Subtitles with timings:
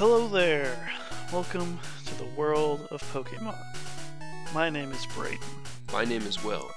[0.00, 0.90] Hello there!
[1.30, 3.62] Welcome to the world of Pokemon.
[4.54, 5.44] My name is Brayden.
[5.92, 6.70] My name is Will.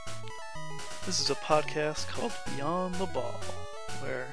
[1.06, 3.40] This is a podcast called Beyond the Ball,
[4.02, 4.28] where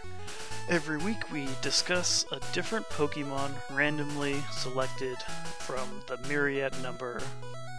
[0.68, 5.18] every week we discuss a different Pokemon randomly selected
[5.60, 7.22] from the myriad number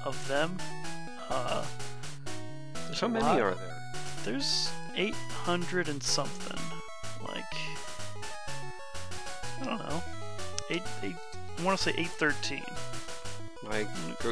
[0.06, 0.58] of them.
[1.30, 1.66] Uh,
[2.86, 3.42] there's How many lot.
[3.42, 3.82] are there?
[4.24, 6.61] There's 800 and something.
[11.62, 12.64] I want to say 813.
[13.62, 13.86] My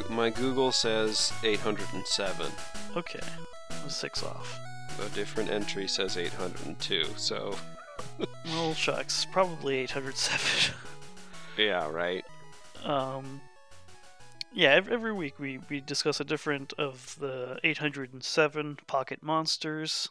[0.10, 2.52] my Google says 807.
[2.98, 3.20] Okay,
[3.70, 4.58] I was six off.
[5.00, 7.06] A different entry says 802.
[7.18, 7.56] So
[8.46, 10.74] Well, shucks, probably 807.
[11.56, 12.26] yeah, right.
[12.84, 13.42] um,
[14.52, 20.10] yeah, every, every week we, we discuss a different of the 807 pocket monsters.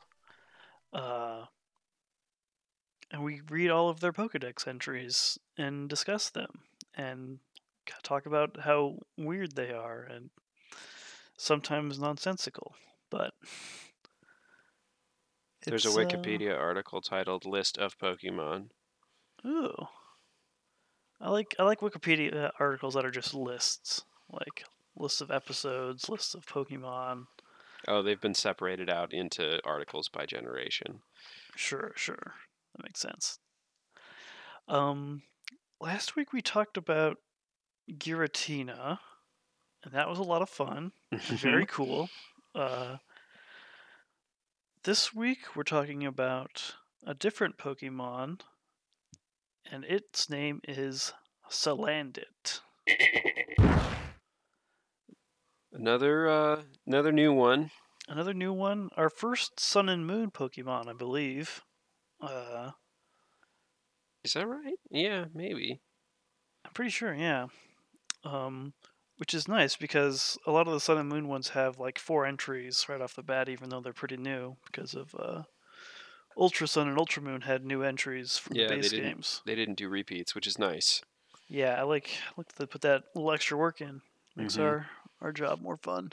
[0.92, 1.46] Uh,
[3.10, 6.60] and we read all of their Pokedex entries and discuss them
[6.98, 7.38] and
[8.02, 10.28] talk about how weird they are and
[11.38, 12.74] sometimes nonsensical.
[13.08, 13.32] But
[15.64, 18.70] There's a uh, Wikipedia article titled "List of Pokemon."
[19.46, 19.88] Ooh.
[21.20, 24.64] I like I like Wikipedia articles that are just lists, like
[24.96, 27.26] lists of episodes, lists of Pokemon.
[27.86, 31.00] Oh, they've been separated out into articles by generation.
[31.56, 32.34] Sure, sure,
[32.74, 33.38] that makes sense.
[34.68, 35.22] Um,
[35.80, 37.18] last week we talked about
[37.90, 38.98] Giratina,
[39.84, 40.92] and that was a lot of fun.
[41.12, 42.08] Very cool.
[42.54, 42.96] Uh,
[44.84, 46.74] this week we're talking about
[47.06, 48.40] a different Pokemon,
[49.70, 51.12] and its name is
[51.50, 52.60] Salandit.
[55.72, 57.70] another uh, another new one.
[58.08, 58.88] Another new one.
[58.96, 61.62] Our first Sun and Moon Pokemon, I believe.
[62.20, 62.70] Uh,
[64.24, 64.78] Is that right?
[64.90, 65.80] Yeah, maybe.
[66.64, 67.46] I'm pretty sure, yeah.
[68.24, 68.72] Um,
[69.16, 72.26] which is nice because a lot of the Sun and Moon ones have like four
[72.26, 75.42] entries right off the bat, even though they're pretty new because of uh,
[76.36, 79.42] Ultra Sun and Ultra Moon had new entries from Yeah, the they base didn't- games.
[79.46, 81.02] They didn't do repeats, which is nice.
[81.48, 84.02] Yeah, I like I like to put that little extra work in.
[84.36, 84.62] Makes Mhm.
[84.62, 86.12] our our job more fun.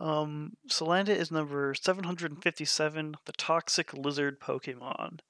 [0.00, 5.20] Um, Salandit is number 757, the Toxic Lizard Pokemon.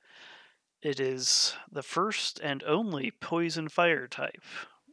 [0.82, 4.42] It is the first and only Poison Fire type,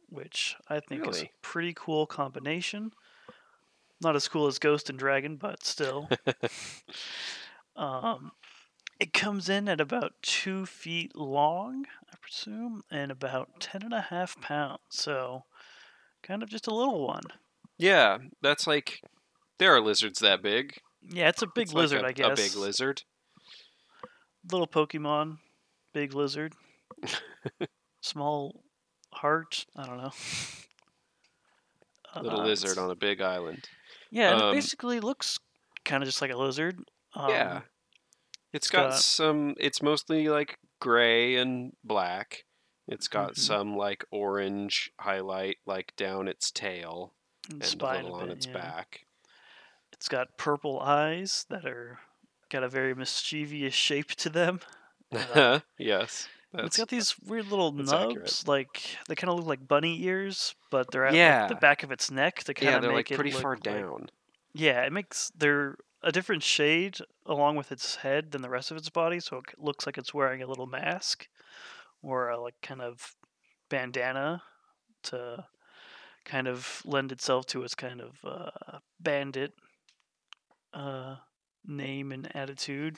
[0.08, 2.92] which I think is a pretty cool combination.
[4.00, 6.08] Not as cool as Ghost and Dragon, but still.
[7.76, 8.32] um,
[8.98, 14.00] it comes in at about two feet long, I presume, and about ten and a
[14.00, 14.80] half pounds.
[14.90, 15.44] So,
[16.22, 17.24] kind of just a little one.
[17.78, 19.02] Yeah, that's like
[19.58, 20.78] there are lizards that big.
[21.02, 22.38] Yeah, it's a big It's like lizard, a- I guess.
[22.38, 23.02] A big lizard.
[24.50, 25.38] Little Pokemon,
[25.92, 26.54] big lizard,
[28.00, 28.62] small
[29.12, 29.64] heart.
[29.76, 30.12] I don't know.
[32.20, 33.68] Little Uh, lizard on a big island.
[34.10, 35.38] Yeah, and um, it basically looks
[35.84, 36.80] kind of just like a lizard.
[37.14, 37.56] Um, yeah.
[38.52, 42.44] it's it's got, got- some it's mostly like gray and black.
[42.88, 43.38] It's got Mhm.
[43.38, 47.14] some like orange highlight like down its tail
[47.48, 48.52] and and a little a on its yeah.
[48.54, 49.00] back.
[49.92, 52.00] It's got purple eyes that are
[52.48, 54.58] got a very mischievous shape to them.
[55.78, 56.28] Yes.
[56.54, 58.42] it's got these weird little nubs, accurate.
[58.46, 61.92] like they kind of look like bunny ears, but they're at like, the back of
[61.92, 64.10] its neck They kind yeah, of they're make like it pretty far like- down.
[64.52, 68.76] Yeah, it makes they're a different shade along with its head than the rest of
[68.76, 71.28] its body, so it looks like it's wearing a little mask
[72.02, 73.14] or a like kind of
[73.68, 74.42] bandana
[75.04, 75.44] to
[76.24, 79.52] kind of lend itself to its kind of uh, bandit
[80.74, 81.16] uh,
[81.66, 82.96] name and attitude.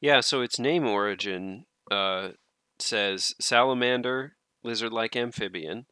[0.00, 2.30] Yeah, so its name origin uh,
[2.78, 5.86] says salamander, lizard-like amphibian,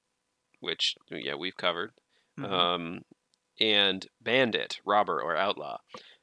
[0.60, 1.92] which yeah we've covered.
[2.38, 2.50] Mhm.
[2.50, 3.00] um,
[3.60, 5.78] and bandit, robber, or outlaw,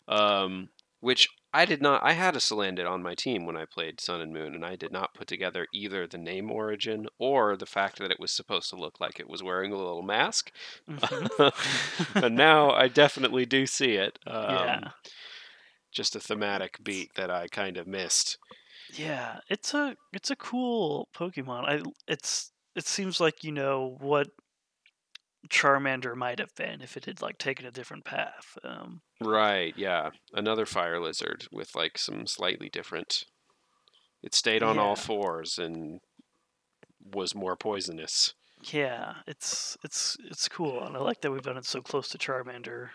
[0.09, 0.67] um,
[0.99, 2.03] which I did not.
[2.03, 4.75] I had a Salandit on my team when I played Sun and Moon, and I
[4.75, 8.69] did not put together either the name origin or the fact that it was supposed
[8.71, 10.51] to look like it was wearing a little mask.
[10.89, 12.23] Mhm.
[12.23, 14.19] and now I definitely do see it.
[14.27, 14.89] Um, yeah,
[15.91, 18.37] Just a thematic beat that I kind of missed.
[18.93, 21.65] yeah, it's a it's a cool Pokemon.
[21.67, 24.27] I it's it seems like you know what
[25.49, 28.57] Charmander might have been if it had like taken a different path.
[28.63, 30.11] Um, Right, yeah.
[30.33, 33.25] Another fire lizard with like some slightly different.
[34.23, 34.81] It stayed on Yeah.
[34.83, 35.99] all fours and
[37.13, 38.33] was more poisonous.
[38.71, 42.17] yeah, it's it's it's cool, and I like that we've done it so close to
[42.19, 42.89] Charmander.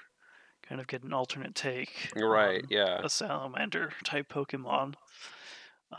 [0.69, 2.11] Kind of get an alternate take.
[2.17, 3.01] Right, yeah.
[3.05, 4.95] a salamander type Pokemon.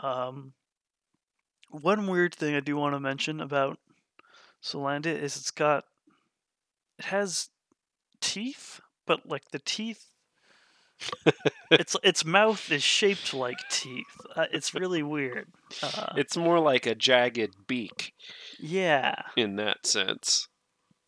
[0.02, 0.52] Um,
[1.70, 3.78] one weird thing I do want to mention about
[4.62, 5.84] Salandit is it's got
[6.98, 7.48] it has
[8.20, 10.06] teeth, but like the teeth
[11.70, 14.04] its its mouth is shaped like teeth.
[14.34, 15.46] Uh, it's really weird.
[15.82, 18.12] Uh, It's more like a jagged beak
[18.58, 20.48] yeah, in that sense.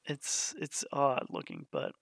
[0.06, 1.92] it's it's odd looking, but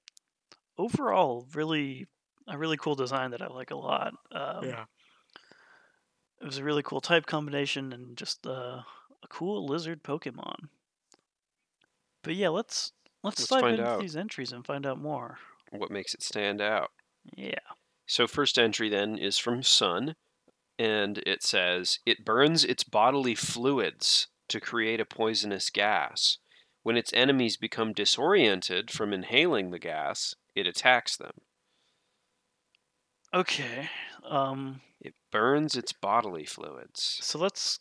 [0.79, 2.07] overall, really
[2.47, 4.15] a really cool design that I like a lot.
[4.33, 4.65] Um,
[6.41, 8.81] it was a really cool type combination and just uh,
[9.23, 10.69] a cool lizard Pokemon.
[12.23, 12.93] But yeah, let's
[13.23, 14.01] let's, Let's dive into out.
[14.01, 15.39] these entries and find out more.
[15.71, 16.91] What makes it stand out?
[17.37, 17.59] Yeah.
[18.07, 20.15] So, first entry then is from Sun,
[20.79, 26.39] and it says it burns its bodily fluids to create a poisonous gas.
[26.83, 31.33] When its enemies become disoriented from inhaling the gas, it attacks them.
[33.33, 33.89] Okay.
[34.29, 34.81] Um.
[35.01, 37.19] It burns its bodily fluids.
[37.23, 37.79] So let's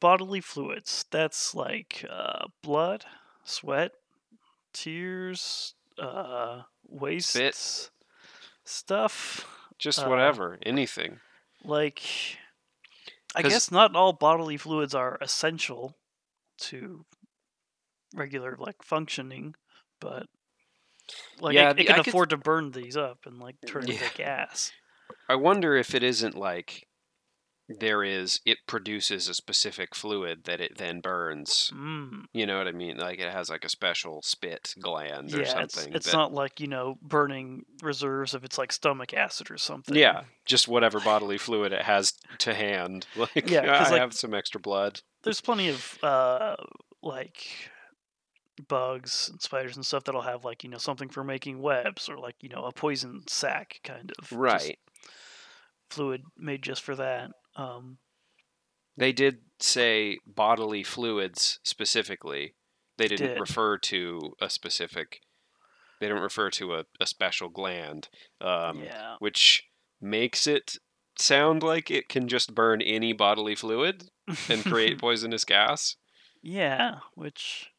[0.00, 1.04] bodily fluids.
[1.10, 3.04] That's like uh, blood,
[3.44, 3.92] sweat,
[4.72, 7.32] tears, uh, waste,
[8.64, 9.46] stuff.
[9.78, 11.20] Just Uh, whatever, anything.
[11.62, 12.02] Like,
[13.34, 15.96] I guess not all bodily fluids are essential
[16.58, 17.04] to
[18.14, 19.54] regular like functioning,
[20.00, 20.26] but
[21.40, 23.56] like Yeah, it, the- it can I could- afford to burn these up and like
[23.66, 23.94] turn Yeah.
[23.94, 24.72] into gas.
[25.28, 26.86] I wonder if it isn't like
[27.68, 31.72] there is, it produces a specific fluid that it then burns.
[31.74, 32.26] Mm.
[32.32, 32.96] You know what I mean?
[32.96, 35.92] Like it has like a special spit gland or Yeah, it's, something.
[35.94, 39.96] it's that- not like you know burning reserves of its like stomach acid or something.
[39.96, 43.04] Yeah, just whatever bodily fluid it has to hand.
[43.16, 45.00] Like, Yeah, I like- have some extra blood.
[45.24, 46.54] there's plenty of uh
[47.02, 47.48] like
[48.68, 52.18] bugs and spiders and stuff that'll have like you know something for making webs or
[52.18, 54.78] like you know a poison sac kind of just Right.
[55.90, 57.30] fluid made just for that.
[57.54, 57.98] Um,
[58.96, 62.54] They did say bodily fluids specifically.
[62.98, 63.40] They didn't Did.
[63.40, 65.20] refer to a specific.
[66.00, 68.08] They didn't refer to a, a special gland,
[68.40, 69.64] um, yeah, which
[70.00, 70.76] makes it
[71.18, 74.10] sound like it can just burn any bodily fluid
[74.48, 75.96] and create poisonous gas.
[76.42, 77.70] yeah, which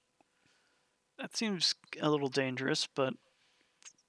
[1.19, 3.13] that seems a little dangerous, but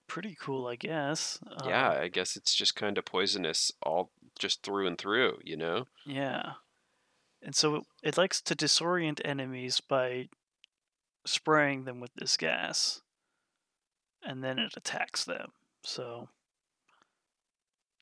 [0.07, 1.39] pretty cool, I guess.
[1.47, 5.57] Uh, yeah, I guess it's just kind of poisonous all just through and through, you
[5.57, 5.87] know?
[6.07, 6.53] Yeah.
[7.43, 10.29] And so it likes to disorient enemies by
[11.27, 13.03] spraying them with this gas.
[14.23, 15.53] And then it attacks them.
[15.85, 16.29] So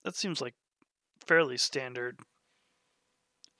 [0.04, 0.54] that seems like
[1.26, 2.20] fairly standard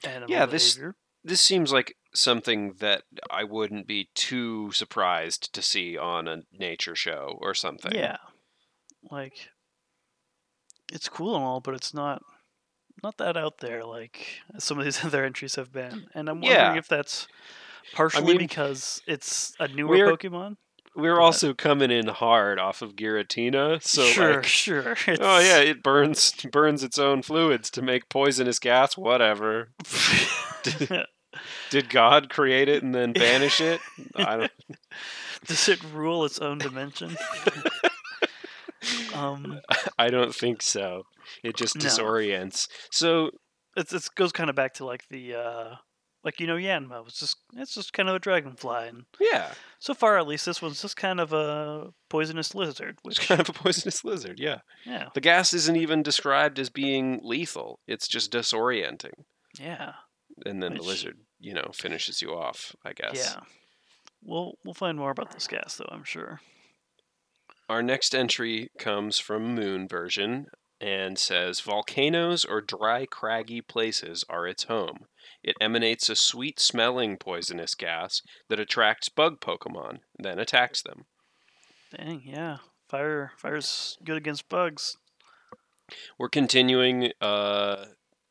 [0.05, 0.95] animal Yeah, this- behavior.
[1.27, 6.95] This seems like something that I wouldn't be too surprised to see on a nature
[6.95, 7.93] show or something.
[7.95, 8.19] Yeah.
[9.11, 9.49] Like
[10.93, 12.23] it's cool and all, but it's not
[13.03, 16.07] not that out there like some of these other entries have been.
[16.15, 16.77] And I'm wondering Yeah.
[16.79, 17.27] if that's
[17.93, 20.57] partially mean, because it's a newer we're- Pokemon.
[20.95, 24.97] We're But- also coming in hard off of Giratina, so sure, like, sure.
[25.21, 28.97] oh yeah, it burns burns its own fluids to make poisonous gas.
[28.97, 29.73] Whatever.
[31.71, 33.81] Did God create it and then banish it?
[34.17, 34.53] I don't.
[35.47, 37.17] Does it rule its own dimension?
[39.15, 39.61] um,
[39.99, 41.03] I don't think so.
[41.43, 41.85] It just No.
[41.85, 42.69] disorients.
[42.91, 43.31] So
[43.77, 45.75] it's it goes kind of back to like the uh,
[46.25, 47.07] like you know Yanma.
[47.07, 50.63] It's just it's just kind of a dragonfly, and yeah, so far at least this
[50.63, 52.99] one's just kind of a poisonous lizard.
[53.05, 54.39] it's kind of a poisonous lizard.
[54.39, 54.59] Yeah.
[54.85, 57.81] yeah, The gas isn't even described as being lethal.
[57.87, 59.25] It's just disorienting.
[59.59, 59.93] yeah,
[60.45, 63.15] And then the lizard, you know, finishes you off, I guess.
[63.15, 63.41] yeah.
[64.21, 65.89] We'll we'll find more about this gas though.
[65.93, 66.41] I'm sure.
[67.69, 70.47] Our next entry comes from Moon version
[70.81, 75.07] and says volcanoes or dry craggy places are its home.
[75.45, 81.05] It emanates a sweet smelling poisonous gas that attracts bug Pokemon, then attacks them.
[81.97, 82.57] Dang, yeah.
[82.89, 84.97] Fire fire's good against bugs.
[86.19, 87.85] We're continuing uh,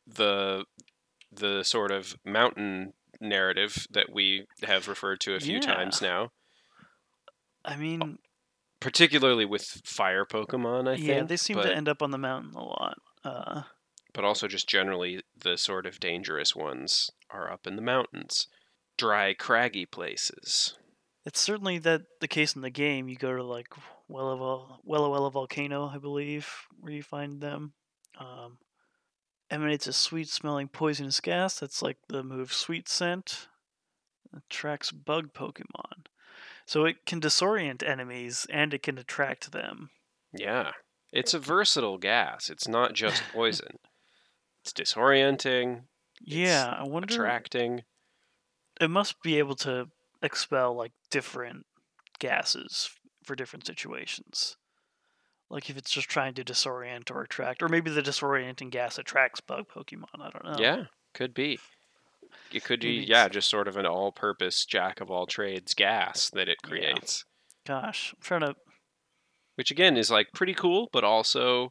[0.06, 0.66] the
[1.32, 5.62] the sort of mountain narrative that we have referred to a few Yeah.
[5.62, 6.32] times now,
[7.64, 8.20] I mean,
[8.80, 10.88] particularly with fire Pokemon.
[10.88, 11.08] I think.
[11.08, 12.98] yeah, they seem but, to end up on the mountain a lot.
[13.24, 13.64] Uh,
[14.14, 18.48] but also just generally the sort of dangerous ones are up in the mountains,
[18.98, 20.78] dry, craggy places.
[21.26, 23.10] It's certainly that the case in the game.
[23.10, 23.70] You go to like
[24.10, 26.48] Wela Wela volcano, I believe,
[26.80, 27.74] where you find them.
[28.20, 28.60] Um,
[29.50, 31.60] emanates a sweet-smelling poisonous gas.
[31.60, 33.48] That's like the move Sweet Scent.
[34.36, 36.08] Attracts bug Pokemon,
[36.66, 39.92] so it can disorient enemies and it can attract them.
[40.34, 40.72] Yeah,
[41.14, 42.50] it's a versatile gas.
[42.50, 43.80] It's not just poison.
[44.62, 45.84] it's disorienting,
[46.20, 47.14] Yeah, I wonder.
[47.14, 47.84] attracting.
[48.82, 49.88] It must be able to
[50.22, 51.66] expel like different
[52.20, 52.90] gases
[53.24, 54.58] for different situations.
[55.50, 59.42] Like if it's just trying to disorient or attract, or maybe the disorienting gas attracts
[59.42, 60.06] bug Pokemon.
[60.20, 60.56] I don't know.
[60.60, 60.84] Yeah,
[61.14, 61.60] could be.
[62.52, 65.74] It could be, Maybe yeah, it's- just sort of an all-purpose jack of all trades
[65.74, 66.70] gas that it Yeah.
[66.70, 67.26] creates,
[67.66, 68.56] Gosh, I'm trying to.
[69.56, 71.70] which again is like pretty cool, but also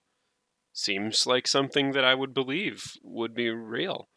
[0.73, 4.09] seems like something that I would believe would be real.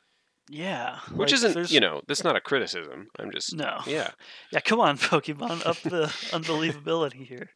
[0.49, 0.99] Yeah.
[1.11, 3.07] Which like, isn't, there's- you know, that's not a criticism.
[3.19, 3.79] I'm just, No.
[3.85, 4.11] yeah,
[4.51, 7.49] Yeah, come on, Pokemon, up the unbelievability here.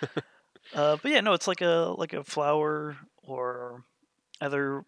[0.72, 3.84] Uh, but yeah, no, it's like a like a flower or
[4.40, 4.84] other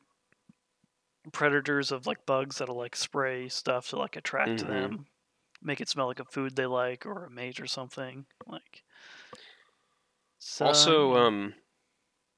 [1.32, 4.66] predators of like bugs that'll like spray stuff to like attract Mhm.
[4.66, 5.06] them,
[5.62, 8.26] make it smell like a food they like or a mate or something.
[8.46, 8.82] Like
[10.38, 11.54] so, also, um,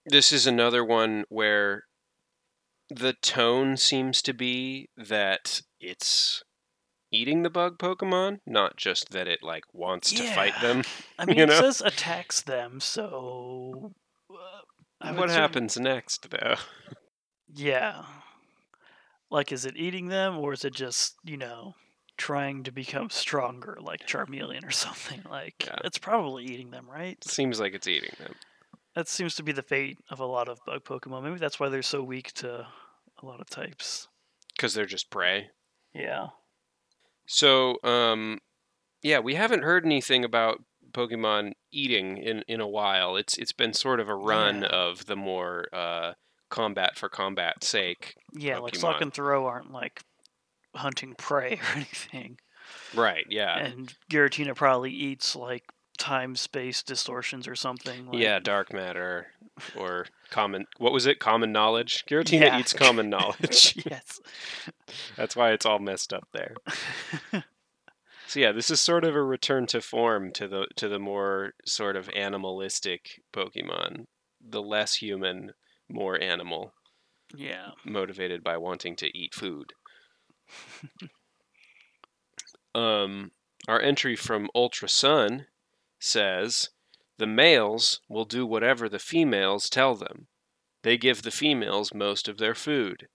[0.06, 1.84] this is another one where
[2.90, 6.42] the tone seems to be that it's
[7.12, 10.82] eating the bug Pokemon, not just that it like wants to fight them.
[11.18, 13.92] I mean, you it says attacks them, so
[15.00, 16.54] uh, what happens next, though?
[17.54, 18.02] Yeah.
[19.30, 21.74] Like, is it eating them, or is it just, you know,
[22.18, 25.22] trying to become stronger, like Charmeleon or something?
[25.28, 25.78] Like, Yeah.
[25.84, 27.22] it's probably eating them, right?
[27.24, 28.34] Seems like it's eating them.
[28.94, 31.22] That seems to be the fate of a lot of bug Pokemon.
[31.24, 32.66] Maybe that's why they're so weak to
[33.22, 34.08] a lot of types.
[34.54, 35.48] because they're just prey.
[35.94, 36.28] Yeah.
[37.32, 38.40] So, um,
[39.02, 40.62] yeah, we haven't heard anything about
[40.92, 43.16] Pokemon eating in, in a while.
[43.16, 44.68] It's it's been sort of a run Yeah.
[44.68, 46.12] of the more uh,
[46.50, 48.14] combat for combat's sake.
[48.34, 50.02] Yeah, like Sawk and Throh aren't like
[50.76, 52.38] hunting prey or anything.
[52.94, 53.24] Right?
[53.30, 53.56] Yeah.
[53.58, 55.64] And Giratina probably eats like
[55.98, 58.06] time space distortions or something.
[58.06, 59.28] Like, yeah, dark matter
[59.76, 60.66] or common.
[60.78, 61.18] What was it?
[61.18, 62.04] Common knowledge.
[62.06, 62.58] Giratina Yeah.
[62.58, 63.74] eats common knowledge.
[63.90, 64.20] yes.
[65.16, 66.54] That's why it's all messed up there.
[68.28, 71.52] So yeah, this is sort of a return to form to the to the more
[71.66, 74.06] sort of animalistic Pokemon,
[74.40, 75.52] the less human,
[75.86, 76.72] more animal,
[77.36, 77.72] yeah.
[77.84, 79.74] motivated by wanting to eat food.
[82.74, 83.32] um,
[83.68, 85.44] our entry from Ultra Sun
[86.02, 86.70] says
[87.18, 90.26] the males will do whatever the females tell them.
[90.82, 93.06] They give the females most of their food.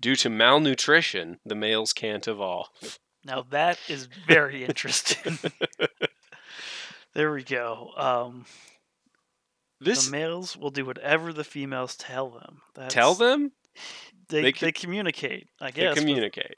[0.00, 2.68] Due to malnutrition, the males can't evolve.
[3.24, 5.38] Now that is very interesting.
[7.14, 7.90] there we go.
[7.96, 8.44] Um,
[9.80, 12.60] This the males will do whatever the females tell them.
[12.74, 13.52] That's, tell them
[14.28, 15.48] they they they, communicate.
[15.60, 15.94] I guess.
[15.94, 16.56] They communicate.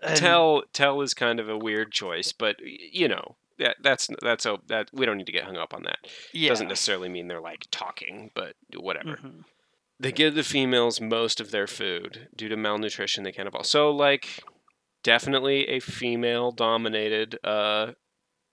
[0.00, 4.46] and- tell tell is kind of a weird choice, but you know that that's that's
[4.46, 5.98] a that we don't need to get hung up on that.
[6.32, 6.50] Yeah.
[6.50, 9.16] Doesn't necessarily mean they're like talking, but whatever.
[9.16, 9.44] mhm.
[9.98, 13.24] They give the females most of their food due to malnutrition.
[13.24, 13.66] They can't evolve.
[13.66, 14.44] So like,
[15.02, 17.92] definitely a female dominated uh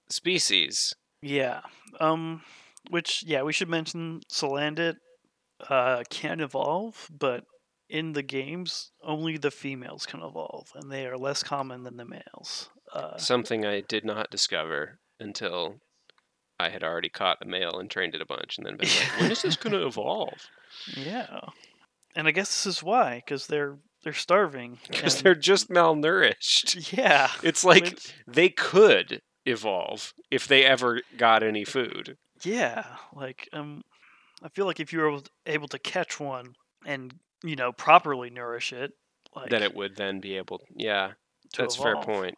[0.09, 0.93] species.
[1.21, 1.61] Yeah.
[1.99, 2.43] Um.
[2.89, 4.95] Which yeah, we should mention Salandit
[5.69, 7.45] uh, can evolve, but
[7.89, 12.05] in the games, only the females can evolve, and they are less common than the
[12.05, 12.69] males.
[12.93, 15.79] Uh, Something I did not discover until
[16.59, 19.19] I had already caught a male and trained it a bunch, and then been like,
[19.21, 20.49] when is this going to evolve?
[20.95, 21.39] yeah.
[22.15, 24.77] And I guess this is why, because they're they're starving.
[24.89, 26.95] Because and- they're just malnourished.
[26.95, 27.31] yeah.
[27.43, 32.17] It's like which- they could evolve if they ever got any food.
[32.43, 33.81] Yeah, like um,
[34.43, 36.53] I feel like if you were able- to catch one
[36.85, 38.91] and you know properly nourish it,
[39.35, 40.61] like that it would then be able.
[40.75, 41.13] Yeah,
[41.57, 42.37] that's a fair point.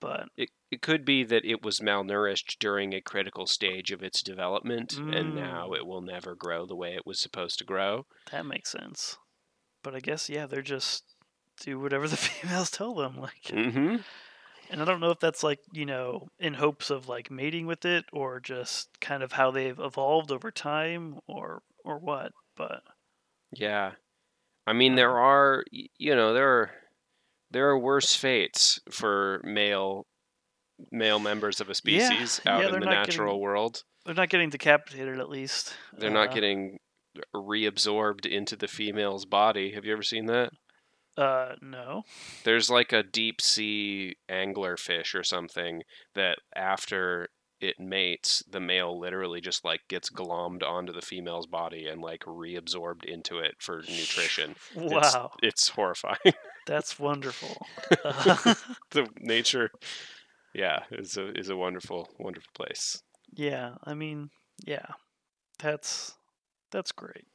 [0.00, 4.24] But It it could be that it was malnourished during a critical stage of its
[4.24, 5.74] development, and now Mm.
[5.74, 8.08] it will never grow the way it was supposed to grow.
[8.30, 9.18] that makes sense.
[9.82, 11.16] But I guess yeah, they're just
[11.60, 13.16] do whatever the females tell them.
[13.18, 14.02] Like, hmm
[14.70, 17.84] and I don't know if that's like you know in hopes of like mating with
[17.84, 22.32] it or just kind of how they've evolved over time or or what.
[22.56, 22.82] But
[23.52, 23.94] Yeah,
[24.66, 26.72] I mean there are you know there are
[27.50, 30.06] there are worse fates for male
[30.90, 33.82] male members of a species yeah, out in the natural getting- world.
[34.06, 35.74] they're not getting decapitated at least.
[35.92, 36.78] They're not Uh, getting
[37.34, 39.72] reabsorbed into the female's body.
[39.72, 40.50] Have you ever seen that?
[41.18, 42.02] Uh, no.
[42.44, 45.82] There's like a deep sea anglerfish or something
[46.14, 47.28] that after
[47.60, 52.20] it mates, the male literally just like gets glommed onto the female's body and like
[52.20, 54.52] reabsorbed into it for nutrition.
[54.74, 56.16] It's- Wow, It's horrifying.
[56.70, 57.66] that's wonderful.
[58.92, 59.70] The nature,
[60.54, 63.02] yeah, is a is a wonderful wonderful place.
[63.34, 64.30] yeah, I mean,
[64.64, 64.86] yeah,
[65.58, 66.14] that's
[66.70, 67.26] that's great.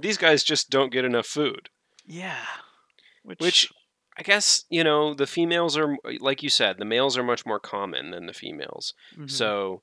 [0.00, 1.68] These guys just don't get enough food,
[2.06, 2.44] Yeah,
[3.24, 3.68] which, which
[4.18, 7.60] I guess you know the females are like you said, the males are much more
[7.60, 8.94] common than the females.
[9.16, 9.30] Mhm.
[9.30, 9.82] So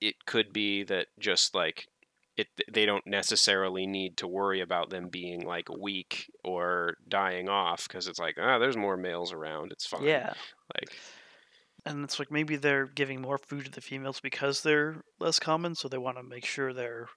[0.00, 1.88] it could be that just like
[2.36, 7.88] it, they don't necessarily need to worry about them being like weak or dying off
[7.88, 9.72] because it's like ah, there's more males around.
[9.72, 10.04] It's fine.
[10.04, 10.32] yeah,
[10.74, 10.90] Like
[11.84, 15.74] and it's like maybe they're giving more food to the females because they're less common,
[15.74, 17.08] so they want to make sure they're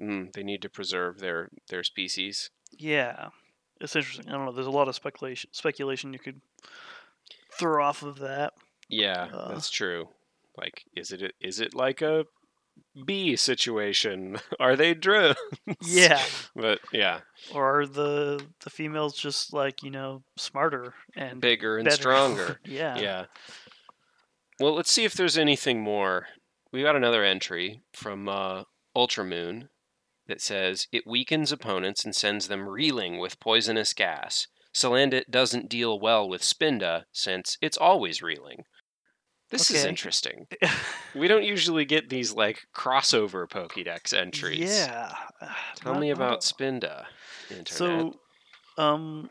[0.00, 2.50] mm, they need to preserve their their species.
[2.78, 3.28] yeah.
[3.80, 4.28] It's interesting.
[4.28, 4.52] I don't know.
[4.52, 6.40] There's a lot of speculation speculation you could
[7.58, 8.52] throw off of that.
[8.88, 9.48] Yeah, Uh.
[9.52, 10.08] that's true.
[10.56, 12.24] Like, is it is it like a
[13.04, 14.38] bee situation?
[14.60, 15.36] Are they drones?
[15.82, 16.22] Yeah.
[16.56, 17.20] but yeah,
[17.52, 21.96] Or are the the females just like you know smarter and bigger and better?
[21.96, 22.60] stronger.
[22.64, 22.96] yeah.
[22.98, 23.24] Yeah.
[24.60, 26.26] Well, let's see if there's anything more.
[26.72, 28.64] We got another entry from uh,
[28.96, 29.68] Ultramoon
[30.26, 34.46] that says it weakens opponents and sends them reeling with poisonous gas.
[34.74, 38.64] Salandit doesn't deal well with Spinda since it's always reeling.
[39.58, 40.46] This is interesting.
[41.14, 44.68] We don't usually get these like crossover Pokédex entries.
[44.78, 45.12] Yeah.
[45.76, 47.04] Tell Not- me about Spinda.
[47.50, 47.68] Internet.
[47.68, 48.14] So,
[48.78, 49.30] um,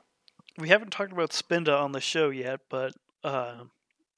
[0.58, 3.64] we haven't talked about Spinda on the show yet, but uh,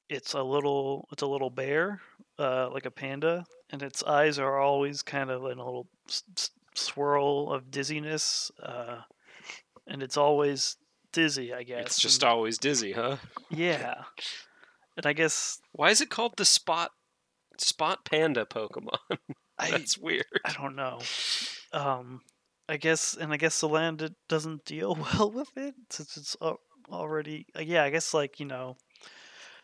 [0.09, 2.01] it's a little it's a little bear,
[2.37, 6.51] uh, like a panda, and its eyes are always kind of in a little s-
[6.75, 8.97] swirl of dizziness, uh,
[9.87, 10.77] and it's always
[11.13, 11.51] dizzy.
[11.53, 13.17] I guess it's just and- always dizzy, huh?
[13.49, 14.03] yeah.
[14.97, 16.91] And I guess Why is it called the Spot
[17.57, 18.97] Spot Panda Pokemon?
[19.59, 20.25] I That's weird.
[20.45, 20.99] I don't know.
[21.71, 22.21] Um,
[22.67, 26.35] I guess, and I guess the land it doesn't deal well with it since it's
[26.91, 27.45] already.
[27.57, 28.75] Uh, yeah, I guess like you know,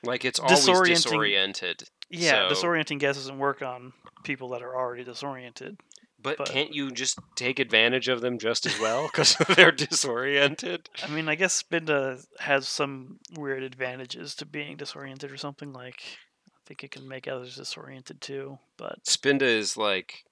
[0.04, 1.84] Like it's always Disorienting- disoriented.
[2.10, 5.78] yeah, So- disorienting gas doesn't work on people that are already disoriented.
[6.22, 10.90] But, But- can't you just take advantage of them just as well because they're disoriented?
[11.04, 15.74] I mean, I guess Spinda has some weird advantages to being disoriented or something.
[15.74, 16.02] Like,
[16.50, 18.58] I think it can make others disoriented too.
[18.78, 20.24] But Spinda is like.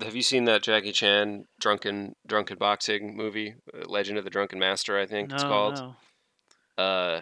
[0.00, 4.58] Have you seen that Jackie Chan drunken drunken boxing movie, uh, Legend of the Drunken
[4.58, 4.98] Master?
[4.98, 5.74] I think no, it's called.
[5.78, 5.96] no.
[6.82, 7.20] Uh,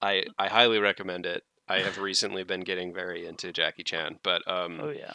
[0.00, 1.44] I I highly recommend it.
[1.68, 5.12] I have recently been getting very into Jackie Chan, but um, Oh yeah,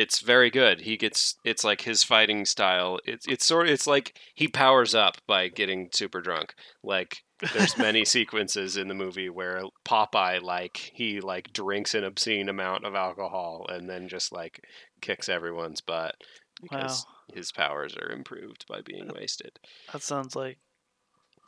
[0.00, 0.80] it's very good.
[0.80, 2.98] He gets it's like his fighting style.
[3.04, 6.54] It's it's sort of it's like he powers up by getting super drunk.
[6.82, 12.48] Like there's many sequences in the movie where Popeye like he like drinks an obscene
[12.48, 14.60] amount of alcohol and then just like
[15.00, 16.14] kicks everyone's butt
[16.62, 19.58] because his powers are improved by being wasted.
[19.92, 20.58] that sounds like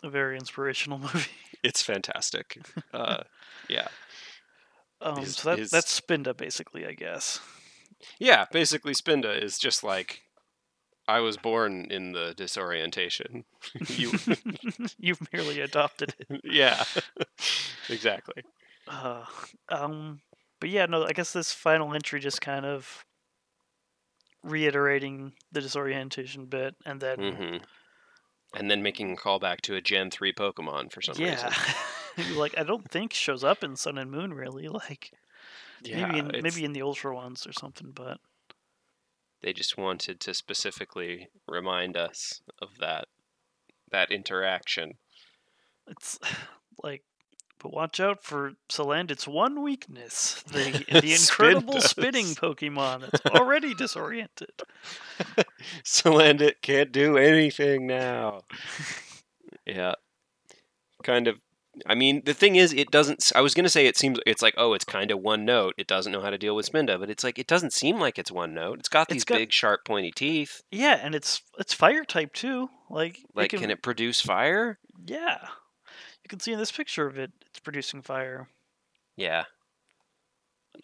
[0.03, 1.31] a very inspirational movie.
[1.63, 2.59] It's fantastic.
[2.95, 3.23] Uh,
[3.69, 3.89] yeah.
[5.01, 7.41] Um, His- so that, his- that's Spinda basically, I guess.
[8.19, 10.23] Yeah, basically Spinda is just like
[11.09, 13.45] I was born in the disorientation.
[13.89, 14.13] you
[14.99, 16.41] You've merely adopted it.
[16.45, 16.85] yeah.
[17.89, 18.43] exactly.
[18.87, 19.25] Uh,
[19.69, 20.21] um,
[20.61, 23.05] but yeah, no, I guess this final entry just kind of
[24.45, 27.57] reiterating the disorientation bit, and then hmm
[28.59, 31.51] And then making a callback to a Gen 3 Pokemon for some yeah,
[32.17, 32.39] reason.
[32.39, 34.69] like I don't think shows up in Sun and Moon really.
[34.69, 35.13] Like
[35.85, 38.19] Yeah, maybe in maybe in the Ultra ones or something, but
[39.43, 43.09] they just wanted to specifically remind us of that
[43.91, 44.95] that interaction.
[45.89, 46.19] it's
[46.83, 47.03] like.
[47.59, 51.83] But watch out for Salandit's one weakness: the the incredible Spindas.
[51.89, 54.51] spinning Pokemon that's already disoriented.
[55.85, 58.41] Salandit can't do anything now.
[59.65, 59.95] yeah.
[61.05, 61.41] Kind of
[61.87, 64.43] I mean, the thing is it doesn't I was going to say it seems it's
[64.43, 65.75] like oh, it's kind of one note.
[65.79, 68.19] It doesn't know how to deal with Spinda, but it's like it doesn't seem like
[68.19, 68.79] it's one note.
[68.81, 70.63] It's got It's these got- big sharp pointy teeth.
[70.71, 72.69] Yeah, and it's it's fire type too.
[72.91, 74.79] Like Like can it produce fire?
[75.07, 75.39] Yeah,
[76.23, 78.49] you can see in this picture of it, it's producing fire.
[79.17, 79.45] Yeah.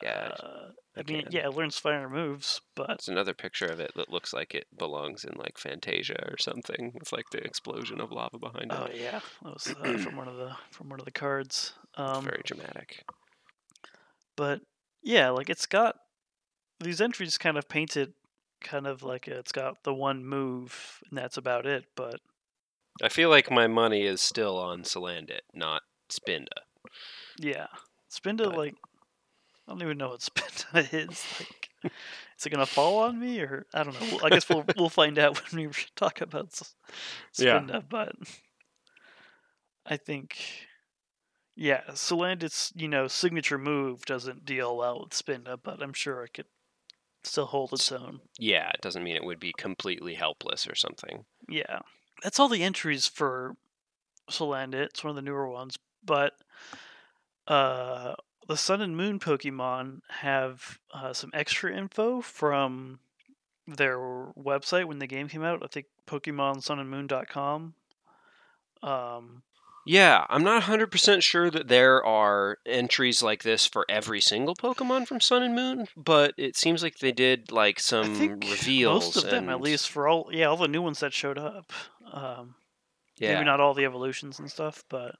[0.02, 0.30] Yeah.
[0.42, 4.10] Uh, I mean, yeah, it learns fire moves, but It's another picture of it that
[4.10, 6.92] looks like it belongs in like Fantasia or something.
[6.96, 8.78] It's like the explosion of lava behind it.
[8.78, 11.72] oh yeah, that was uh, from one of the from one of the cards.
[11.96, 13.04] Um, very dramatic.
[14.36, 14.60] but
[15.02, 15.96] yeah, like it's got
[16.80, 18.12] these entries kind of painted
[18.60, 21.84] kind of like it's got the one move and that's about it.
[21.96, 22.20] But
[23.02, 26.62] I feel like my money is still on Salandit, not Spinda.
[27.38, 27.66] yeah,
[28.10, 28.74] Spinda But- like
[29.68, 31.24] I don't even know what Spinda is.
[31.38, 31.68] Like,
[32.38, 34.20] is it gonna fall on me or I don't know.
[34.24, 36.74] I guess we'll we'll find out when we talk about S-
[37.36, 37.60] Yeah.
[37.60, 37.84] Spinda.
[37.88, 38.14] But
[39.86, 40.38] I think.
[41.60, 46.22] Yeah, Salandit's you know signature move doesn't deal well with spin Spinda, but I'm sure
[46.22, 46.46] it could
[47.24, 48.20] still hold its own.
[48.38, 51.24] Yeah, it doesn't mean it would be completely helpless or something.
[51.48, 51.80] Yeah,
[52.22, 53.56] that's all the entries for
[54.30, 54.84] Salandit.
[54.86, 56.34] It's one of the newer ones, but
[57.48, 58.14] uh,
[58.48, 62.98] the Sun and Moon Pokemon have uh, some extra info from
[63.66, 65.62] their website when the game came out.
[65.62, 67.74] I think PokemonSunandMoon.com.
[68.82, 69.42] Um,
[69.86, 75.06] Yeah, I'm not 100% sure that there are entries like this for every single Pokemon
[75.06, 79.14] from Sun and Moon, but it seems like they did like I some think reveals.
[79.14, 81.72] most of them, at least for all, yeah, all the new ones that showed up.
[82.10, 82.54] Um,
[83.18, 83.34] Yeah.
[83.34, 85.16] Maybe not all the evolutions and stuff, but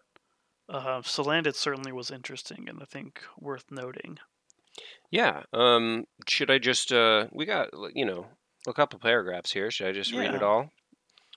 [0.68, 4.18] uh, Salandit certainly was interesting and I think worth noting.
[5.10, 5.42] Yeah.
[5.52, 8.26] Um, should I just, uh, we got, you know,
[8.66, 9.70] a couple paragraphs here.
[9.70, 10.70] Should I just read it all?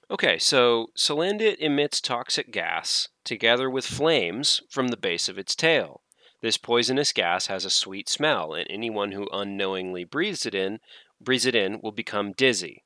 [0.09, 6.01] Okay, so Salandit emits toxic gas together with flames from the base of its tail.
[6.41, 10.79] This poisonous gas has a sweet smell, and anyone who unknowingly breathes it in,
[11.21, 12.83] breathes it in, will become dizzy.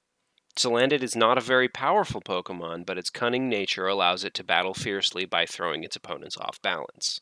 [0.55, 4.73] Salandit is not a very powerful Pokemon, but its cunning nature allows it to battle
[4.73, 7.19] fiercely by throwing its opponents off balance.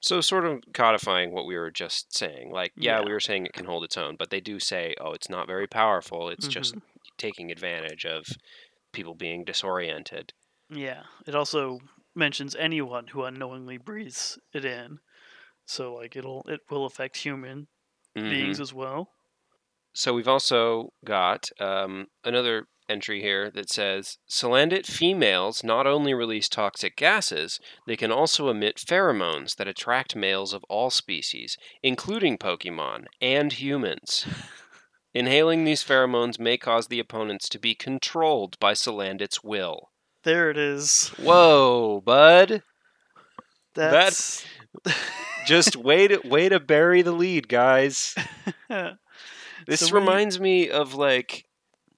[0.00, 2.50] So, sort of codifying what we were just saying.
[2.50, 3.04] Like, yeah, Yeah.
[3.04, 5.46] we were saying it can hold its own, but they do say, oh, it's not
[5.46, 6.28] very powerful.
[6.28, 6.82] It's just Mhm.
[7.18, 8.26] taking advantage of
[8.92, 10.32] people being disoriented.
[10.68, 11.04] Yeah.
[11.26, 11.80] It also
[12.14, 15.00] mentions anyone who unknowingly breathes it in.
[15.64, 17.68] So like it'll it will affect human
[18.16, 18.30] Mhm.
[18.30, 19.12] beings as well.
[19.94, 26.48] So we've also got um, another entry here that says Salandit females not only release
[26.48, 33.04] toxic gases, they can also emit pheromones that attract males of all species, including Pokemon
[33.20, 34.26] and humans.
[35.14, 39.90] Inhaling these pheromones may cause the opponents to be controlled by Salandit's will.
[40.24, 41.08] There it is.
[41.18, 42.62] Whoa, bud!
[43.74, 44.44] That's
[45.46, 48.14] Just way to way to bury the lead, guys.
[49.66, 51.44] This So reminds me of like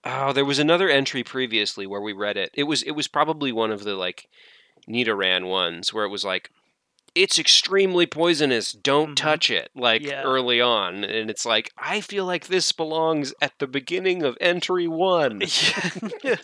[0.04, 2.50] oh, there was another entry previously where we read it.
[2.54, 4.26] It was it was probably one of the like
[4.88, 6.50] Nidoran ones where it was like
[7.14, 9.16] it's extremely poisonous, don't Mhm.
[9.16, 10.22] touch it like Yeah.
[10.22, 14.88] early on and it's like I feel like this belongs at the beginning of entry
[14.88, 15.42] 1.
[16.24, 16.36] Yeah.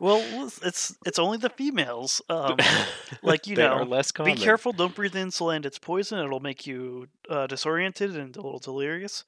[0.00, 0.20] well,
[0.64, 2.20] it's it's only the females.
[2.28, 2.56] Um,
[3.22, 4.34] like you know, less common.
[4.34, 4.72] be careful.
[4.72, 5.28] Don't breathe in
[5.64, 6.18] It's poison.
[6.18, 9.24] It'll make you uh, disoriented and a little delirious.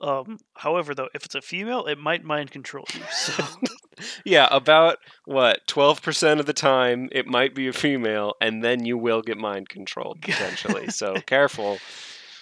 [0.00, 3.00] Um, however, though, if it's a female, it might mind control you.
[3.10, 3.44] So
[4.24, 8.96] Yeah, about what, 12% of the time it might be a female and then you
[8.96, 10.88] will get mind controlled potentially.
[10.88, 11.78] so careful.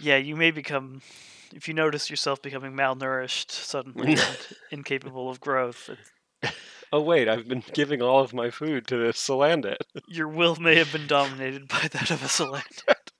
[0.00, 1.00] yeah, you may become.
[1.54, 4.38] If you notice yourself becoming malnourished suddenly and
[4.70, 5.88] incapable of growth,
[6.92, 9.78] Oh wait, I've been giving all of my food to this Salandit.
[10.08, 13.10] your will may have been dominated by that of a Salandit.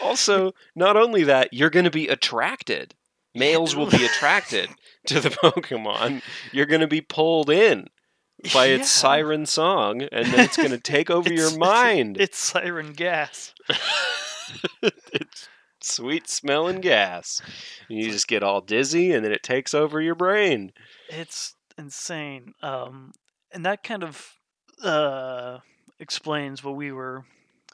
[0.00, 2.94] Also, not only that, you're going to be attracted.
[3.34, 4.70] Males will be attracted
[5.06, 6.22] to the Pokemon.
[6.52, 7.88] You're going to be pulled in
[8.54, 9.00] by its Yeah.
[9.00, 12.16] siren song, and then it's going to take over your mind.
[12.20, 13.54] It's siren gas.
[14.82, 15.48] it's
[15.82, 17.40] sweet smelling gas.
[17.88, 20.72] You just get all dizzy, and then it takes over your brain.
[21.08, 22.54] It's insane.
[22.62, 23.12] Um,
[23.52, 24.34] and that kind of
[24.82, 25.58] uh,
[25.98, 27.24] explains what we were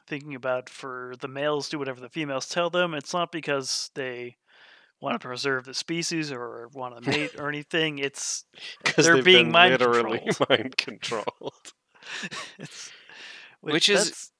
[0.07, 2.93] thinking about for the males do whatever the females tell them.
[2.93, 4.37] It's not because they
[5.01, 7.99] want to preserve the species or want to mate or anything.
[7.99, 8.45] It's
[8.83, 10.49] Because They're being mind literally controlled.
[10.49, 11.73] mind controlled.
[12.59, 12.91] it's
[13.61, 14.31] Which is-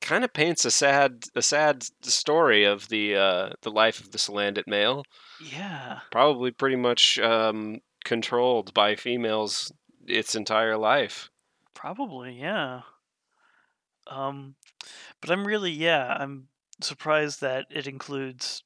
[0.00, 4.18] kind of paints a sad a sad story of the uh, the life of the
[4.18, 5.04] Salandit male.
[5.40, 6.00] yeah.
[6.10, 9.72] Probably pretty much um, controlled by females
[10.08, 11.30] its entire life.
[11.74, 12.80] Probably, yeah.
[14.08, 14.56] Um,
[15.20, 16.48] but I'm really, yeah, I'm
[16.80, 18.64] surprised that it includes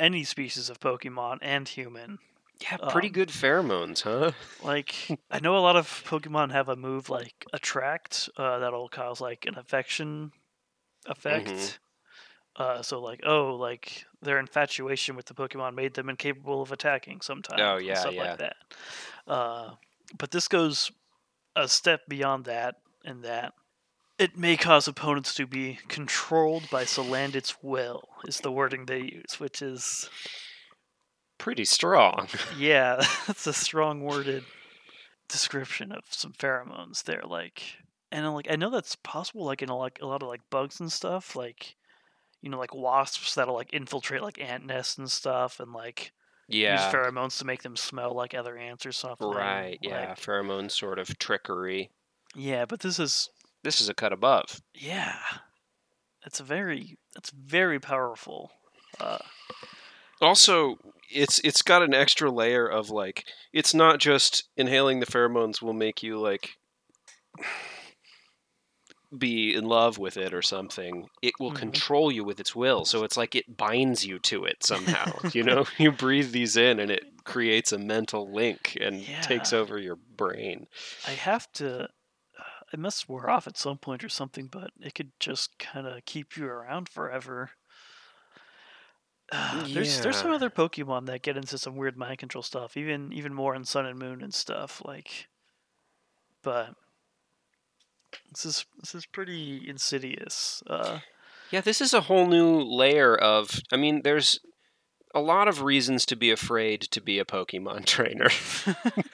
[0.00, 2.18] any species of Pokemon and human.
[2.60, 4.32] Yeah, pretty Um, good pheromones, huh?
[4.62, 4.94] Like,
[5.30, 9.46] I know a lot of Pokemon have a move like Attract uh, that'll cause like
[9.46, 10.32] an affection
[11.06, 11.48] effect.
[11.48, 11.78] Mhm.
[12.56, 17.22] Uh, so like, oh, like their infatuation with the Pokemon made them incapable of attacking
[17.22, 17.62] sometimes.
[17.62, 18.22] Oh, yeah, stuff yeah.
[18.22, 18.56] like that.
[19.26, 19.76] Uh,
[20.18, 20.90] but this goes
[21.56, 23.54] a step beyond that, in that
[24.18, 28.09] it may cause opponents to be controlled by Salandit's will.
[28.26, 30.08] Is the wording they use, which is
[31.38, 32.28] Pretty strong.
[32.58, 34.44] yeah, that's a strong worded
[35.28, 37.22] description of some pheromones there.
[37.26, 37.62] Like,
[38.12, 40.42] and uh, like I know that's possible, like in a, like a lot of like
[40.50, 41.76] bugs and stuff, like
[42.42, 46.12] you know, like wasps that'll like infiltrate like ant nests and stuff, and like
[46.46, 49.30] use pheromones to make them smell like other ants or something.
[49.30, 50.08] Right, yeah.
[50.10, 51.90] like- Pheromone sort of trickery.
[52.34, 53.30] yeah, but this is
[53.62, 54.60] This is a cut above.
[54.74, 55.16] yeah,
[56.24, 58.50] it's a very it's very powerful.
[58.98, 59.18] Uh,
[60.20, 60.76] Also,
[61.10, 65.72] it's it's got an extra layer of like it's not just inhaling the pheromones will
[65.72, 66.56] make you like
[69.16, 71.56] be in love with it or something, it will Mhm.
[71.56, 72.84] control you with its will.
[72.84, 75.18] So it's like it binds you to it somehow.
[75.34, 79.78] you know, you breathe these in and it creates a mental link and takes over
[79.78, 80.68] your brain.
[81.06, 81.88] I have to.
[82.72, 86.04] It must wear off at some point or something, but it could just kind of
[86.04, 87.50] keep you around forever.
[89.32, 93.12] Uh, there's there's some other Pokemon that get into some weird mind control stuff, even
[93.12, 94.82] even more in Sun and Moon and stuff.
[94.84, 95.28] Like,
[96.42, 96.74] but
[98.30, 100.62] this is this is pretty insidious.
[100.66, 101.00] Uh,
[101.50, 103.60] Yeah, this is a whole new layer of.
[103.72, 104.38] I mean, there's
[105.14, 108.28] a lot of reasons to be afraid to be a Pokemon trainer.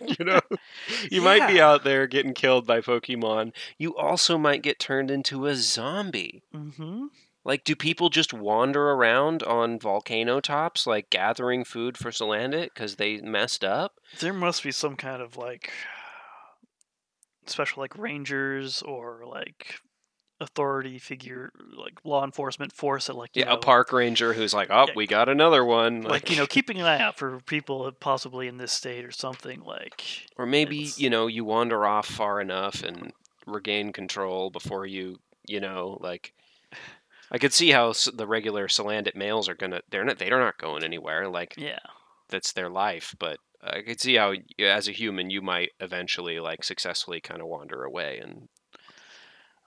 [0.19, 0.41] you know,
[1.11, 3.53] you might be out there getting killed by Pokemon.
[3.79, 6.43] You also might get turned into a zombie.
[6.53, 7.07] hmm
[7.45, 12.97] Like, do people just wander around on volcano tops, like gathering food for Salandit because
[12.97, 13.95] they messed up?
[14.21, 15.71] There must be some kind of like
[17.47, 19.77] special like rangers or like
[20.41, 24.53] authority figure, like law enforcement force that like you Yeah, know, a park ranger who's
[24.53, 24.93] like, "Oh, Yeah.
[24.95, 28.59] we got another one." like you know keeping an eye out for people possibly in
[28.59, 30.03] this state or something like
[30.37, 33.13] or maybe it's- you know you wander off far enough and
[33.47, 36.33] regain control before you, you know, like.
[37.31, 39.81] I could see how the regular Salandit males are gonna.
[39.91, 40.19] They're not.
[40.19, 41.29] They're not going anywhere.
[41.29, 41.81] Like yeah
[42.29, 43.17] that's their life.
[43.19, 47.49] But I could see how, as a human, you might eventually like successfully kind of
[47.49, 48.49] wander away and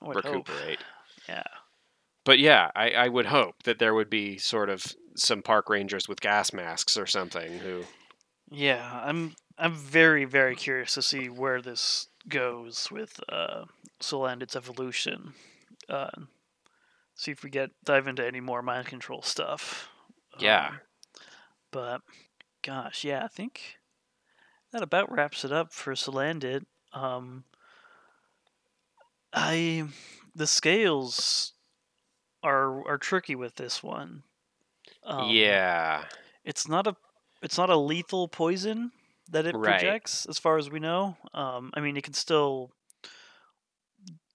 [0.02, 0.48] Would hope.
[0.50, 0.80] recuperate.
[1.28, 1.44] yeah
[2.26, 4.86] But yeah, I, I would hope that there would be sort of
[5.16, 7.84] some park rangers with gas masks or something who.
[8.52, 13.66] yeah i'm i'm very very curious to see where this goes with uh
[14.02, 15.34] Salandit's evolution
[15.90, 16.10] uh
[17.16, 19.90] see if we get dive into any more mind control stuff
[20.40, 20.68] Yeah.
[20.70, 20.80] Um,
[21.72, 22.02] but
[22.64, 23.78] gosh yeah i think
[24.72, 26.64] that about wraps it up for Salandit.
[26.94, 27.44] um
[29.34, 29.84] i
[30.36, 31.54] the scales
[32.44, 34.24] are are tricky with this one
[35.04, 36.04] um, yeah.
[36.44, 36.96] it's not a
[37.42, 38.92] it's not a lethal poison
[39.30, 39.80] that it Right.
[39.80, 42.72] projects as far as we know um i mean it can still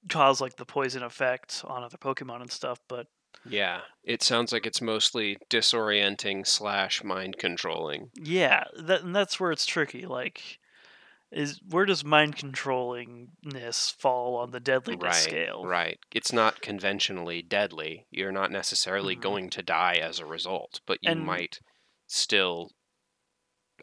[0.09, 3.07] cause like the poison effect on other pokemon and stuff but
[3.47, 3.81] Yeah.
[4.05, 8.11] It sounds like it's mostly disorienting slash mind controlling.
[8.15, 10.59] yeah that and that's where it's tricky like
[11.35, 15.15] is where does mind controllingness fall on the deadliness Right.
[15.15, 15.99] scale Right.
[16.15, 18.07] It's not conventionally deadly.
[18.11, 19.21] You're not necessarily Mhm.
[19.21, 21.59] going to die as a result, but you And- might
[22.07, 22.71] still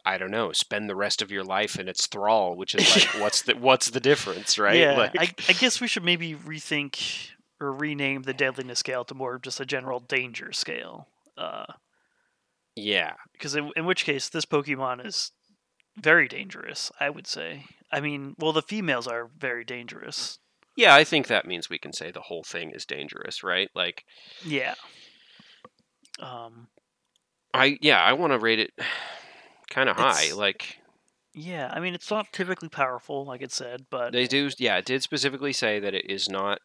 [0.04, 3.14] I don't know, spend the rest of your life in its thrall, which is like
[3.22, 4.76] what's the what's the difference, right?
[4.78, 9.14] yeah like I, I guess we should maybe rethink or rename the deadliness scale to
[9.14, 11.66] more of just a general danger scale uh
[12.74, 13.14] Yeah.
[13.32, 15.30] because in, in which case this pokemon is
[15.96, 20.38] very dangerous i would say i mean well the females are very dangerous
[20.74, 23.68] Yeah, I think that means we can say the whole thing is dangerous, right?
[23.74, 24.04] Like
[24.44, 24.74] yeah
[26.18, 26.68] um
[27.54, 28.70] I yeah, I want to rate it
[29.68, 30.32] kind of high.
[30.32, 30.78] Like
[31.34, 34.84] yeah i mean it's not typically powerful like it said but they do yeah, it
[34.84, 36.60] did specifically say that it is not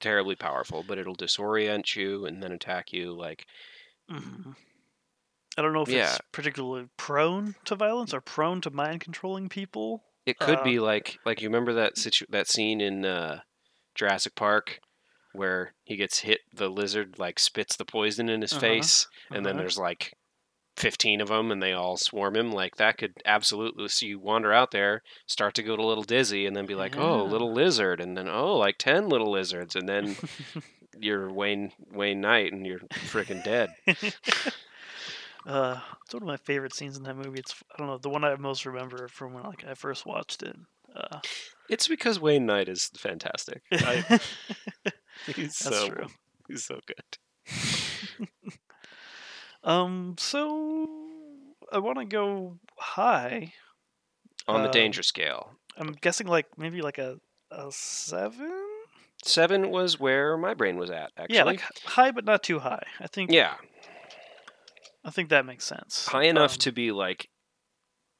[0.00, 3.46] terribly powerful, but it'll disorient you and then attack you like
[4.10, 4.54] mhm.
[5.56, 6.12] I don't know if Yeah.
[6.12, 10.78] it's particularly prone to violence or prone to mind controlling people It could Uh, be
[10.78, 13.40] like like you remember that situ- that scene in uh,
[13.94, 14.78] Jurassic Park
[15.32, 19.44] where he gets hit the lizard like spits the poison in his Uh-huh, face and
[19.44, 19.62] then Uh-huh.
[19.62, 20.12] there's like
[20.78, 24.52] 15 of them and they all swarm him like that could absolutely so you wander
[24.52, 28.00] out there start to go a little dizzy and then be like oh little lizard
[28.00, 30.16] and then oh like 10 little lizards and then
[30.98, 33.68] you're Wayne Wayne Knight and you're freaking dead
[35.46, 37.40] uh, it's one of my favorite scenes in that movie.
[37.40, 40.42] It's I don't know the one I most remember from when like I first watched
[40.42, 40.56] it.
[40.94, 41.20] Uh,
[41.70, 44.04] it's because Wayne Knight is fantastic I,
[45.26, 46.06] he's That's so true.
[46.48, 48.28] he's so good
[49.64, 50.86] um, so
[51.72, 53.54] I want to go high.
[54.48, 57.16] on the Uh, danger scale I'm guessing like maybe like a
[57.50, 58.52] a seven.
[59.24, 61.36] Seven was where my brain was at, actually.
[61.36, 62.84] Yeah, like high but not too high.
[63.00, 63.30] I think.
[63.30, 63.54] yeah,
[65.04, 66.06] I think that makes sense.
[66.06, 67.28] high enough Um, to be like,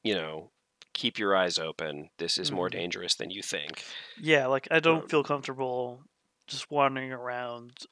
[0.03, 0.51] you know,
[0.95, 2.11] keep your eyes open.
[2.19, 2.73] This is more Mhm.
[2.73, 3.85] dangerous than you think.
[4.21, 6.03] Yeah, like I don't um, feel comfortable
[6.47, 7.87] just wandering around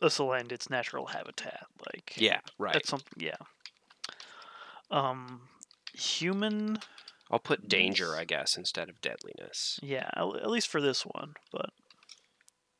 [0.00, 1.66] a Salandit's natural habitat.
[1.92, 2.72] Like Yeah, right.
[2.74, 3.12] That's something.
[3.16, 3.36] Yeah.
[4.90, 5.48] Um,
[5.94, 6.78] human.
[7.30, 9.80] I'll put danger, I guess, instead of deadliness.
[9.82, 11.34] Yeah, at at least for this one.
[11.50, 11.70] But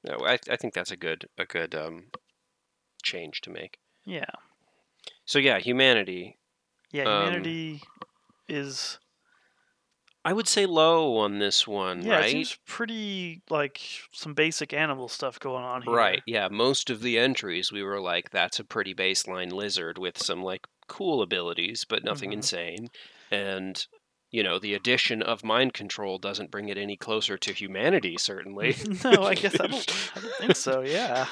[0.05, 2.11] No, I, I think that's a good a good um,
[3.03, 3.79] change to make.
[4.05, 4.31] yeah,
[5.25, 6.39] So yeah, humanity.
[6.93, 7.05] yeah.
[7.05, 7.83] Um, Humanity
[8.49, 8.99] is
[10.25, 12.31] I would say low on this one, Yeah, it right?
[12.31, 13.81] seems pretty like
[14.13, 15.93] some basic animal stuff going on here.
[15.95, 16.23] Right.
[16.27, 16.49] Yeah.
[16.49, 20.67] Most of the entries, we were like, that's a pretty baseline lizard with some like
[20.87, 22.35] cool abilities, but nothing Mhm.
[22.35, 22.89] insane.
[23.33, 23.85] And,
[24.31, 28.77] you know, the addition of mind control doesn't bring it any closer to humanity, certainly.
[29.05, 30.11] no, I guess I don't.
[30.17, 30.83] I don't think so.
[30.87, 31.27] Yeah.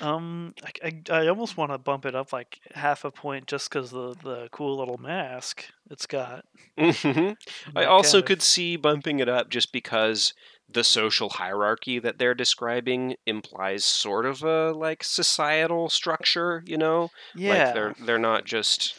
[0.00, 3.70] Um, I, I, I almost want to bump it up like half a point just
[3.70, 6.44] because the the cool little mask it's got.
[6.78, 7.36] Mhm.
[7.74, 10.32] I also could see bumping it up just because
[10.68, 17.10] the social hierarchy that they're describing implies sort of a like societal structure, you know?
[17.34, 17.64] Yeah.
[17.64, 18.94] Like they're they're not just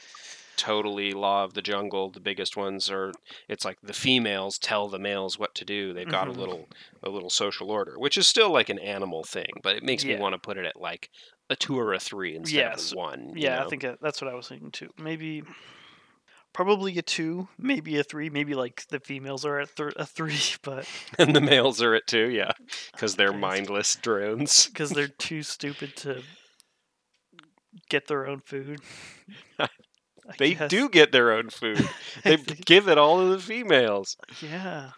[0.60, 2.12] totally law of the jungle.
[2.12, 3.12] The biggest ones are
[3.48, 5.94] it's like the females tell the males what to do.
[5.94, 6.36] They've got Mhm.
[6.36, 6.70] a little
[7.02, 10.16] a little social order, which is still like an animal thing, but it makes me
[10.18, 11.10] want to put it at like
[11.50, 12.92] a two or a three instead Yes.
[12.92, 13.34] of one.
[13.36, 13.66] yeah, know?
[13.66, 14.90] I think that's what I was thinking too.
[14.98, 15.42] Maybe.
[16.52, 20.36] Probably a two, maybe a three, maybe like the females are at thir- a three,
[20.64, 20.88] but
[21.20, 22.52] and the males are at two, yeah,
[22.92, 24.66] because they're mindless drones.
[24.68, 26.24] because they're too stupid to
[27.90, 28.80] get their own food.
[30.30, 30.70] I They guess.
[30.70, 31.88] do get their own food.
[32.24, 34.16] They give it all to the females.
[34.42, 34.92] yeah,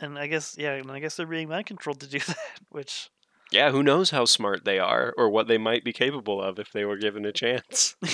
[0.00, 2.36] and I guess yeah, and I guess they're being mind controlled to do that,
[2.70, 3.08] which
[3.52, 6.72] Yeah, who knows how smart they are or what they might be capable of if
[6.72, 7.94] they were given a chance.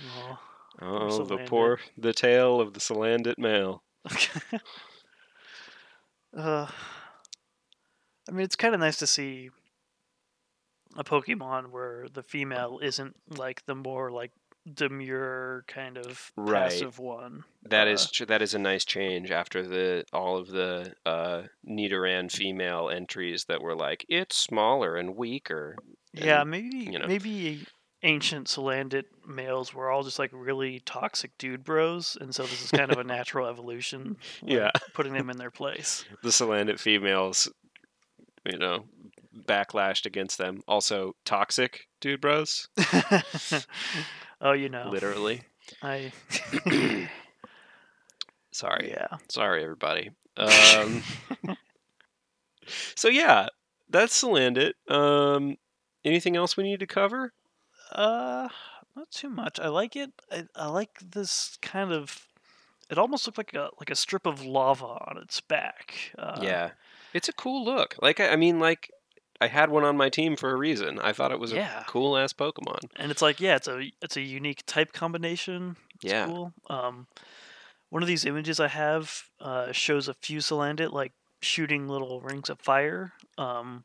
[0.00, 0.40] well,
[0.80, 3.82] Oh, the poor, the tale of the Salandit male.
[6.36, 6.66] uh,
[8.28, 9.50] I mean, it's kind of nice to see
[10.96, 14.32] a Pokemon where the female isn't like the more like
[14.72, 16.70] demure kind of Right.
[16.70, 17.44] passive one.
[17.62, 21.44] That Uh, is tr- that is a nice change after the all of the uh,
[21.66, 25.76] Nidoran female entries that were like it's smaller and weaker.
[26.12, 27.06] Yeah, maybe you know.
[27.06, 27.66] maybe
[28.02, 32.70] ancient Salandit males were all just like really toxic dude bros, and so this is
[32.70, 34.16] kind of a natural evolution.
[34.42, 34.70] like, Yeah.
[34.94, 36.04] putting them in their place.
[36.22, 37.50] The Salandit females,
[38.44, 38.84] you know,
[39.46, 40.62] backlashed against them.
[40.66, 42.68] Also toxic, dude, bros.
[44.40, 45.42] oh, you know, Literally.
[45.82, 46.12] I
[48.52, 48.90] Sorry.
[48.90, 49.18] yeah.
[49.28, 50.10] Sorry, everybody.
[50.36, 51.02] Um,
[52.94, 53.48] so yeah,
[53.88, 54.72] that's Salandit.
[54.90, 55.56] Um,
[56.04, 57.32] anything else we need to cover?
[57.92, 58.48] Uh,
[58.96, 59.60] not too much.
[59.60, 60.12] I like it.
[60.30, 62.26] I, I like this kind of.
[62.90, 66.12] It almost looked like a like a strip of lava on its back.
[66.18, 66.70] Uh, yeah,
[67.12, 67.96] it's a cool look.
[68.00, 68.90] Like I, I mean, like
[69.40, 70.98] I had one on my team for a reason.
[70.98, 71.82] I thought it was Yeah.
[71.82, 72.80] a cool ass Pokemon.
[72.96, 75.76] and it's like yeah, it's a it's a unique type combination.
[76.02, 76.26] It's Yeah.
[76.26, 76.52] cool.
[76.68, 77.06] Um,
[77.90, 82.58] one of these images I have uh, shows a Fusilandit like shooting little rings of
[82.60, 83.12] fire.
[83.38, 83.84] Um,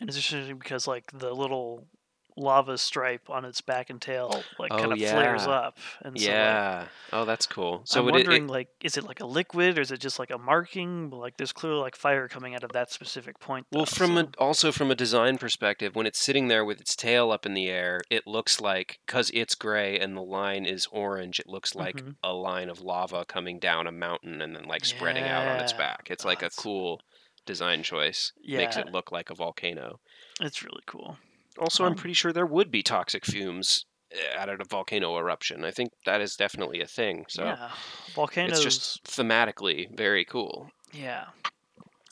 [0.00, 1.86] and it's interesting because like the little
[2.36, 5.78] lava stripe on its back and tail like Oh, kind of flares up.
[6.02, 6.84] And so, like, yeah.
[7.12, 7.82] oh, that's cool.
[7.84, 8.50] So I'm would it, wondering, it?
[8.50, 11.10] like, is it like a liquid or is it just like a marking?
[11.10, 13.66] But, Like, there's clearly like fire coming out of that specific point.
[13.72, 16.96] Well, from so- a, also from a design perspective, when it's sitting there with its
[16.96, 20.86] tail up in the air, it looks like because it's gray and the line is
[20.92, 22.16] orange, it looks like Mhm.
[22.22, 25.72] a line of lava coming down a mountain and then like spreading out on its
[25.72, 26.08] back.
[26.10, 27.00] It's Oh, like a cool
[27.46, 28.32] design choice.
[28.42, 28.58] yeah.
[28.58, 29.98] Makes it look like a volcano.
[30.40, 31.18] it's really cool.
[31.60, 35.16] Also, I'm Um, pretty sure there would be toxic fumes uh, out of a volcano
[35.18, 35.64] eruption.
[35.64, 37.26] I think that is definitely a thing.
[37.28, 37.70] So yeah,
[38.14, 38.52] volcanoes.
[38.52, 40.70] it's just thematically very cool.
[40.92, 41.26] yeah,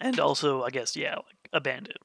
[0.01, 1.97] and also I guess yeah, like a bandit,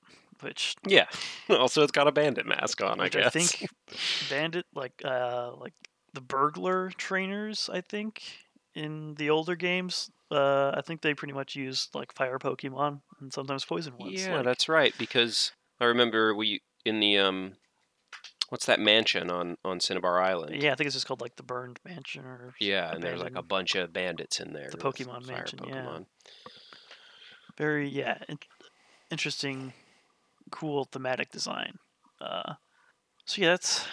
[0.42, 1.08] which Yeah.
[1.50, 3.00] also, it's got a bandit mask on.
[3.00, 3.26] I guess.
[3.28, 3.68] I think
[4.30, 5.74] bandit like uh like
[6.14, 7.70] the burglar trainers.
[7.72, 8.24] I think
[8.76, 10.10] in the older games.
[10.32, 14.26] Uh, I think they pretty much use like fire Pokemon and sometimes poison ones.
[14.26, 14.92] Yeah, like- that's right.
[14.98, 17.54] Because I remember we in the um,
[18.50, 20.62] what's that mansion on on Cinnabar Island?
[20.62, 20.72] yeah.
[20.72, 23.42] I think it's just called like the burned mansion or Yeah, and there's like a
[23.44, 24.70] bunch of bandits in there.
[24.70, 26.00] The Pokemon mansion, yeah.
[27.58, 28.40] Very yeah in-
[29.12, 29.74] interesting
[30.52, 31.78] cool thematic design
[32.20, 32.54] uh
[33.26, 33.86] so yeah that's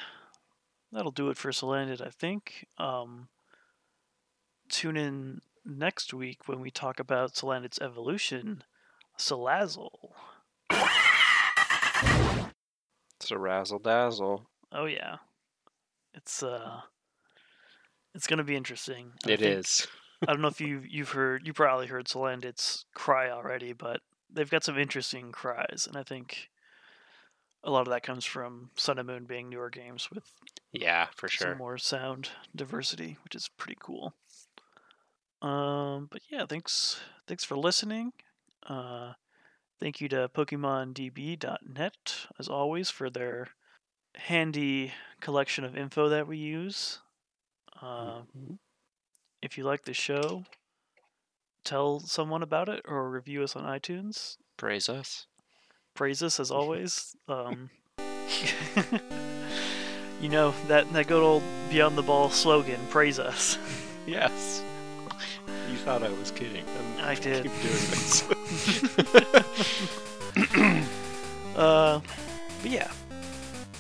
[0.93, 3.29] that'll do it for Salandit, i think um
[4.69, 8.63] tune in next week when we talk about Salandit's evolution
[9.19, 10.13] salazzle
[13.31, 14.45] It's a razzle dazzle.
[14.73, 15.19] oh yeah
[16.15, 16.81] it's uh
[18.13, 19.87] it's gonna be interesting I It think- is.
[20.27, 24.51] I don't know if you you've heard you probably heard Salandit's cry already, but they've
[24.51, 26.49] got some interesting cries, and I think
[27.63, 30.25] a lot of that comes from Sun and Moon being newer games with
[30.73, 31.55] Yeah, for sure.
[31.55, 34.13] more sound diversity, which is pretty cool.
[35.41, 38.13] Um, but yeah, thanks thanks for listening.
[38.67, 39.13] Uh,
[39.81, 43.49] thank you to PokemonDB.net as always for their
[44.15, 47.01] handy collection of info that we use.
[47.81, 48.59] Uh, Mhm.
[49.43, 50.45] If you like the show,
[51.65, 54.37] tell someone about it or review us on iTunes.
[54.59, 55.27] Praise us.
[55.95, 57.17] Praise us as always.
[57.29, 57.71] Um,
[60.21, 62.81] you know that that good old beyond the ball slogan.
[62.91, 63.57] Praise us.
[64.07, 64.63] Yes.
[65.81, 66.63] You thought I was kidding.
[66.99, 67.45] I'm I did.
[67.45, 68.23] keep doing this.
[71.57, 72.01] Uh,
[72.63, 72.91] but yeah,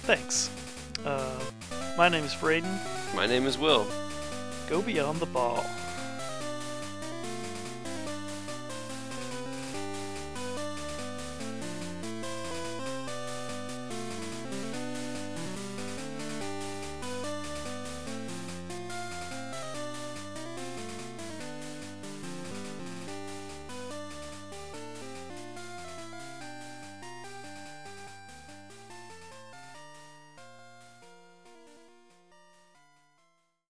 [0.03, 0.51] thanks.
[1.05, 1.40] Uh,
[1.96, 2.68] my name is Braden.
[3.14, 3.86] My name is Will.
[4.68, 5.64] Go beyond the ball.